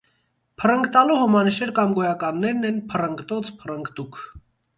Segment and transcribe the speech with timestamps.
[0.61, 4.21] Փռնգտալու հոմանիշներ կամ գոյականներն են՝ փռնգտոց, փռնգտուք։